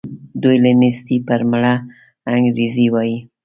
دوی 0.43 0.57
له 0.63 0.71
نېستي 0.81 1.17
پر 1.27 1.41
مړه 1.51 1.73
انګرېږي 2.33 2.87
وايي. 2.93 3.17